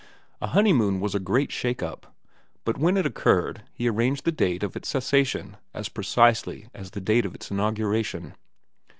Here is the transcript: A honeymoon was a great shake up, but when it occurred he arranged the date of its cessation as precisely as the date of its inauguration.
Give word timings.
A 0.41 0.47
honeymoon 0.47 0.99
was 0.99 1.13
a 1.13 1.19
great 1.19 1.51
shake 1.51 1.83
up, 1.83 2.15
but 2.65 2.75
when 2.79 2.97
it 2.97 3.05
occurred 3.05 3.61
he 3.71 3.87
arranged 3.87 4.25
the 4.25 4.31
date 4.31 4.63
of 4.63 4.75
its 4.75 4.89
cessation 4.89 5.57
as 5.75 5.89
precisely 5.89 6.69
as 6.73 6.89
the 6.89 6.99
date 6.99 7.23
of 7.23 7.35
its 7.35 7.51
inauguration. 7.51 8.33